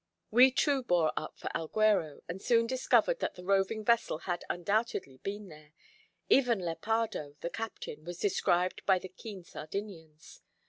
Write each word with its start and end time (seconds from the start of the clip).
We 0.31 0.49
too 0.49 0.81
bore 0.81 1.13
up 1.15 1.37
for 1.37 1.49
Alghero, 1.53 2.21
and 2.27 2.41
soon 2.41 2.65
discovered 2.65 3.19
that 3.19 3.35
the 3.35 3.43
roving 3.43 3.85
vessel 3.85 4.17
had 4.17 4.43
undoubtedly 4.49 5.17
been 5.17 5.47
there: 5.49 5.73
even 6.27 6.57
Lepardo, 6.57 7.35
the 7.41 7.51
captain, 7.51 8.03
was 8.03 8.17
described 8.17 8.83
by 8.87 8.97
the 8.97 9.09
keen 9.09 9.43
Sardinians. 9.43 10.41